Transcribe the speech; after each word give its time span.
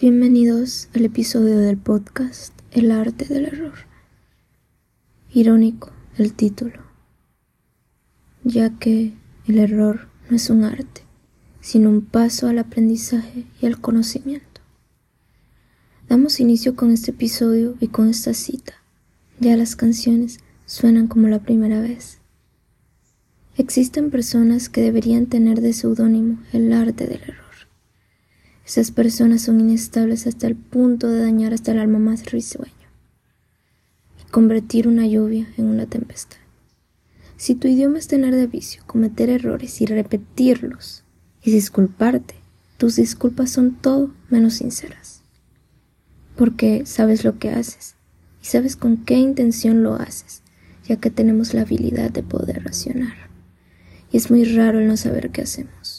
Bienvenidos 0.00 0.88
al 0.94 1.06
episodio 1.06 1.58
del 1.58 1.76
podcast 1.76 2.52
El 2.70 2.92
arte 2.92 3.24
del 3.24 3.46
error. 3.46 3.72
Irónico 5.34 5.90
el 6.16 6.34
título, 6.34 6.84
ya 8.44 8.78
que 8.78 9.14
el 9.48 9.58
error 9.58 10.06
no 10.30 10.36
es 10.36 10.50
un 10.50 10.62
arte, 10.62 11.02
sino 11.60 11.90
un 11.90 12.02
paso 12.02 12.46
al 12.46 12.60
aprendizaje 12.60 13.46
y 13.60 13.66
al 13.66 13.80
conocimiento. 13.80 14.60
Damos 16.08 16.38
inicio 16.38 16.76
con 16.76 16.92
este 16.92 17.10
episodio 17.10 17.74
y 17.80 17.88
con 17.88 18.08
esta 18.08 18.34
cita. 18.34 18.74
Ya 19.40 19.56
las 19.56 19.74
canciones 19.74 20.38
suenan 20.64 21.08
como 21.08 21.26
la 21.26 21.40
primera 21.40 21.80
vez. 21.80 22.20
Existen 23.56 24.12
personas 24.12 24.68
que 24.68 24.80
deberían 24.80 25.26
tener 25.26 25.60
de 25.60 25.72
seudónimo 25.72 26.38
el 26.52 26.72
arte 26.72 27.08
del 27.08 27.20
error 27.22 27.47
esas 28.68 28.90
personas 28.90 29.40
son 29.40 29.60
inestables 29.60 30.26
hasta 30.26 30.46
el 30.46 30.54
punto 30.54 31.08
de 31.08 31.22
dañar 31.22 31.54
hasta 31.54 31.72
el 31.72 31.78
alma 31.78 31.98
más 31.98 32.30
risueño 32.30 32.74
y 34.20 34.30
convertir 34.30 34.86
una 34.86 35.06
lluvia 35.06 35.48
en 35.56 35.64
una 35.68 35.86
tempestad. 35.86 36.36
Si 37.38 37.54
tu 37.54 37.66
idioma 37.66 37.96
es 37.96 38.08
tener 38.08 38.34
de 38.34 38.46
vicio, 38.46 38.82
cometer 38.86 39.30
errores 39.30 39.80
y 39.80 39.86
repetirlos 39.86 41.02
y 41.42 41.50
disculparte, 41.50 42.34
tus 42.76 42.96
disculpas 42.96 43.50
son 43.50 43.74
todo 43.74 44.12
menos 44.28 44.56
sinceras. 44.56 45.22
Porque 46.36 46.84
sabes 46.84 47.24
lo 47.24 47.38
que 47.38 47.48
haces 47.48 47.94
y 48.42 48.44
sabes 48.48 48.76
con 48.76 48.98
qué 48.98 49.14
intención 49.14 49.82
lo 49.82 49.94
haces, 49.94 50.42
ya 50.86 50.96
que 50.96 51.08
tenemos 51.10 51.54
la 51.54 51.62
habilidad 51.62 52.10
de 52.10 52.22
poder 52.22 52.64
racionar. 52.64 53.30
Y 54.12 54.18
es 54.18 54.30
muy 54.30 54.44
raro 54.44 54.78
el 54.78 54.88
no 54.88 54.98
saber 54.98 55.30
qué 55.30 55.40
hacemos. 55.40 55.97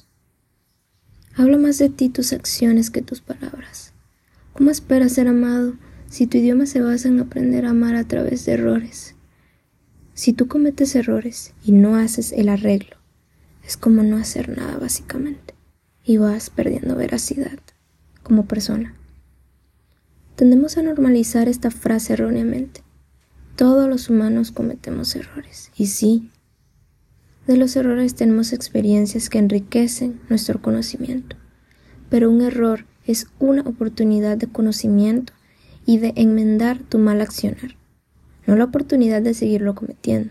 Habla 1.39 1.57
más 1.57 1.77
de 1.77 1.87
ti 1.87 2.09
tus 2.09 2.33
acciones 2.33 2.89
que 2.89 3.01
tus 3.01 3.21
palabras. 3.21 3.93
¿Cómo 4.51 4.71
esperas 4.71 5.13
ser 5.13 5.29
amado 5.29 5.75
si 6.09 6.27
tu 6.27 6.37
idioma 6.37 6.65
se 6.65 6.81
basa 6.81 7.07
en 7.07 7.17
aprender 7.17 7.65
a 7.65 7.69
amar 7.69 7.95
a 7.95 8.03
través 8.03 8.43
de 8.43 8.55
errores? 8.55 9.15
Si 10.13 10.33
tú 10.33 10.49
cometes 10.49 10.95
errores 10.95 11.53
y 11.63 11.71
no 11.71 11.95
haces 11.95 12.33
el 12.33 12.49
arreglo, 12.49 12.97
es 13.63 13.77
como 13.77 14.03
no 14.03 14.17
hacer 14.17 14.49
nada 14.49 14.77
básicamente, 14.79 15.55
y 16.03 16.17
vas 16.17 16.49
perdiendo 16.49 16.97
veracidad 16.97 17.59
como 18.21 18.45
persona. 18.45 18.93
Tendemos 20.35 20.77
a 20.77 20.81
normalizar 20.81 21.47
esta 21.47 21.71
frase 21.71 22.11
erróneamente. 22.11 22.83
Todos 23.55 23.87
los 23.87 24.09
humanos 24.09 24.51
cometemos 24.51 25.15
errores, 25.15 25.71
y 25.77 25.87
sí, 25.87 26.31
de 27.49 27.57
los 27.57 27.75
errores 27.75 28.13
tenemos 28.13 28.53
experiencias 28.53 29.27
que 29.27 29.39
enriquecen 29.39 30.21
nuestro 30.29 30.61
conocimiento, 30.61 31.35
pero 32.07 32.29
un 32.29 32.41
error 32.41 32.85
es 33.07 33.25
una 33.39 33.63
oportunidad 33.63 34.37
de 34.37 34.45
conocimiento 34.45 35.33
y 35.83 35.97
de 35.97 36.13
enmendar 36.15 36.77
tu 36.77 36.99
mal 36.99 37.21
accionar, 37.21 37.75
no 38.45 38.55
la 38.55 38.65
oportunidad 38.65 39.23
de 39.23 39.33
seguirlo 39.33 39.73
cometiendo. 39.73 40.29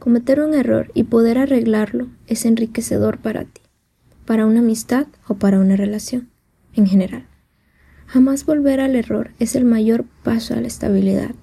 Cometer 0.00 0.40
un 0.40 0.54
error 0.54 0.90
y 0.94 1.04
poder 1.04 1.38
arreglarlo 1.38 2.08
es 2.26 2.44
enriquecedor 2.44 3.18
para 3.18 3.44
ti, 3.44 3.62
para 4.26 4.44
una 4.44 4.58
amistad 4.58 5.06
o 5.28 5.34
para 5.34 5.60
una 5.60 5.76
relación, 5.76 6.28
en 6.74 6.88
general. 6.88 7.24
Jamás 8.08 8.44
volver 8.44 8.80
al 8.80 8.96
error 8.96 9.30
es 9.38 9.54
el 9.54 9.64
mayor 9.64 10.06
paso 10.24 10.54
a 10.54 10.60
la 10.60 10.66
estabilidad. 10.66 11.36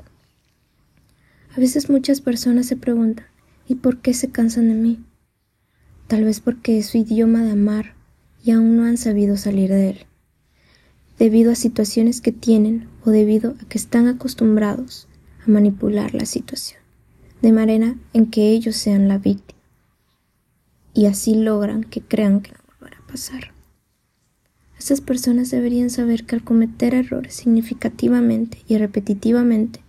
A 1.56 1.60
veces 1.62 1.90
muchas 1.90 2.20
personas 2.20 2.66
se 2.66 2.76
preguntan, 2.76 3.28
¿Y 3.70 3.76
por 3.76 4.00
qué 4.00 4.16
se 4.16 4.32
cansan 4.32 4.68
de 4.68 4.74
mí? 4.74 5.00
Tal 6.08 6.24
vez 6.24 6.40
porque 6.40 6.80
es 6.80 6.88
su 6.88 6.98
idioma 6.98 7.44
de 7.44 7.52
amar 7.52 7.94
y 8.44 8.50
aún 8.50 8.76
no 8.76 8.84
han 8.84 8.98
sabido 8.98 9.38
salir 9.38 9.70
de 9.70 9.92
él, 9.92 10.06
debido 11.20 11.52
a 11.52 11.56
situaciones 11.56 12.20
que 12.20 12.32
tienen 12.32 12.88
o 13.06 13.12
debido 13.12 13.54
a 13.62 13.66
que 13.70 13.78
están 13.78 14.08
acostumbrados 14.08 15.08
a 15.46 15.52
manipular 15.52 16.16
la 16.16 16.26
situación, 16.26 16.82
de 17.44 17.52
manera 17.52 17.96
en 18.14 18.32
que 18.32 18.50
ellos 18.50 18.76
sean 18.76 19.08
la 19.08 19.20
víctima, 19.20 19.62
y 20.96 21.06
así 21.06 21.36
logran 21.36 21.84
que 21.84 22.02
crean 22.02 22.42
que 22.42 22.54
no 22.54 22.58
volverá 22.80 22.98
a 22.98 23.08
pasar. 23.08 23.54
Estas 24.80 25.00
personas 25.00 25.52
deberían 25.52 25.92
saber 25.92 26.26
que 26.26 26.34
al 26.34 26.44
cometer 26.44 26.96
errores 26.96 27.36
significativamente 27.36 28.64
y 28.68 28.80
repetitivamente, 28.80 29.82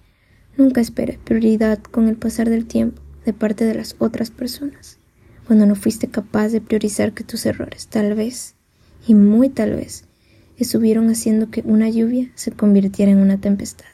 nunca 0.59 0.83
espere 0.83 1.19
prioridad 1.25 1.79
con 1.79 2.09
el 2.09 2.17
pasar 2.17 2.51
del 2.51 2.67
tiempo 2.67 3.01
de 3.25 3.33
parte 3.33 3.65
de 3.65 3.75
las 3.75 3.97
otras 3.99 4.31
personas, 4.31 4.99
cuando 5.47 5.67
no 5.67 5.75
fuiste 5.75 6.09
capaz 6.09 6.49
de 6.49 6.61
priorizar 6.61 7.13
que 7.13 7.25
tus 7.25 7.45
errores 7.47 7.89
tal 7.89 8.15
vez, 8.15 8.55
y 9.07 9.15
muy 9.15 9.49
tal 9.49 9.75
vez, 9.75 10.05
estuvieron 10.57 11.09
haciendo 11.09 11.51
que 11.51 11.63
una 11.65 11.89
lluvia 11.89 12.31
se 12.35 12.53
convirtiera 12.53 13.11
en 13.13 13.19
una 13.19 13.41
tempestad. 13.41 13.87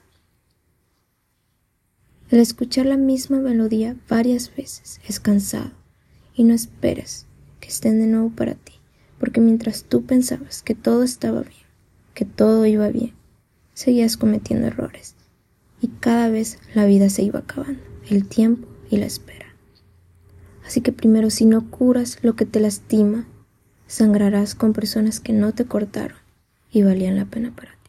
El 2.29 2.41
escuchar 2.41 2.87
la 2.87 2.97
misma 2.97 3.39
melodía 3.39 3.97
varias 4.09 4.55
veces 4.55 5.01
es 5.07 5.21
cansado 5.21 5.71
y 6.35 6.43
no 6.43 6.55
esperes 6.55 7.27
que 7.61 7.69
estén 7.69 8.01
de 8.01 8.09
nuevo 8.09 8.31
para 8.31 8.55
ti, 8.55 8.73
porque 9.21 9.41
mientras 9.41 9.85
tú 9.85 10.05
pensabas 10.05 10.63
que 10.63 10.75
todo 10.75 11.05
estaba 11.05 11.43
bien, 11.43 11.67
que 12.15 12.25
todo 12.25 12.67
iba 12.67 12.89
bien, 12.89 13.15
seguías 13.75 14.17
cometiendo 14.17 14.67
errores 14.67 15.15
y 15.81 15.89
cada 15.89 16.29
vez 16.29 16.59
la 16.75 16.85
vida 16.85 17.11
se 17.11 17.23
iba 17.23 17.41
acabando, 17.41 17.83
el 18.11 18.27
tiempo 18.27 18.67
y 18.91 18.97
la 18.99 19.07
espera. 19.07 19.47
Así 20.67 20.81
que 20.81 20.93
primero 20.93 21.31
si 21.31 21.47
no 21.47 21.71
curas 21.71 22.19
lo 22.23 22.35
que 22.35 22.45
te 22.45 22.61
lastima, 22.61 23.27
sangrarás 23.87 24.55
con 24.55 24.73
personas 24.73 25.21
que 25.21 25.33
no 25.33 25.53
te 25.53 25.65
cortaron 25.65 26.19
y 26.73 26.83
valían 26.83 27.17
la 27.17 27.25
pena 27.25 27.55
para 27.55 27.73
ti. 27.73 27.86